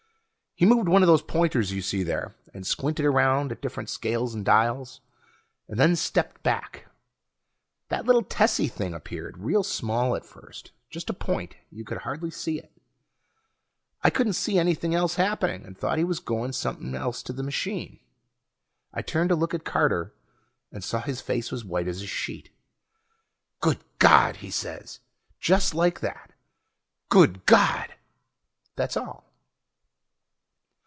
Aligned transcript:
He 0.53 0.65
moved 0.67 0.87
one 0.87 1.01
of 1.01 1.07
those 1.07 1.23
pointers 1.23 1.71
you 1.71 1.81
see 1.81 2.03
there, 2.03 2.35
and 2.53 2.67
squinted 2.67 3.03
around 3.03 3.51
at 3.51 3.57
the 3.61 3.61
different 3.63 3.89
scales 3.89 4.35
and 4.35 4.45
dials, 4.45 5.01
and 5.67 5.79
then 5.79 5.95
stepped 5.95 6.43
back. 6.43 6.87
That 7.89 8.05
little 8.05 8.21
tessy 8.21 8.67
thing 8.67 8.93
appeared, 8.93 9.39
real 9.39 9.63
small 9.63 10.15
at 10.15 10.23
first. 10.25 10.71
Just 10.91 11.09
a 11.09 11.13
point; 11.13 11.55
you 11.71 11.83
could 11.83 11.99
hardly 11.99 12.29
see 12.29 12.59
it. 12.59 12.71
I 14.03 14.11
couldn't 14.11 14.33
see 14.33 14.59
anything 14.59 14.93
else 14.93 15.15
happening, 15.15 15.65
and 15.65 15.75
thought 15.75 15.97
he 15.97 16.03
was 16.03 16.19
gonna 16.19 16.49
do 16.49 16.53
somepin' 16.53 16.93
else 16.93 17.23
to 17.23 17.33
the 17.33 17.43
machine. 17.43 17.99
I 18.93 19.01
turned 19.01 19.29
to 19.29 19.35
look 19.35 19.55
at 19.55 19.65
Carter, 19.65 20.13
and 20.71 20.83
saw 20.83 21.01
his 21.01 21.21
face 21.21 21.51
was 21.51 21.65
white 21.65 21.87
as 21.87 22.03
a 22.03 22.07
sheet. 22.07 22.51
"Good 23.61 23.79
Gawd!" 23.97 24.35
he 24.35 24.51
says, 24.51 24.99
just 25.39 25.73
like 25.73 26.01
that: 26.01 26.33
"Good 27.09 27.47
Gawd!" 27.47 27.95
That's 28.75 28.95
all. 28.95 29.25